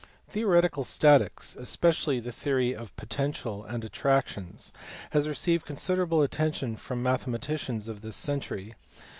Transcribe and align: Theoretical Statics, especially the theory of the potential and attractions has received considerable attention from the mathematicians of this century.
Theoretical 0.27 0.83
Statics, 0.83 1.55
especially 1.55 2.19
the 2.19 2.31
theory 2.31 2.73
of 2.75 2.87
the 2.87 2.93
potential 2.93 3.63
and 3.63 3.83
attractions 3.85 4.73
has 5.11 5.27
received 5.27 5.67
considerable 5.67 6.23
attention 6.23 6.75
from 6.75 7.03
the 7.03 7.09
mathematicians 7.11 7.87
of 7.87 8.01
this 8.01 8.15
century. 8.15 8.73